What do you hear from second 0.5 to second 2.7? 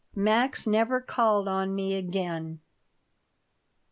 never called on me again.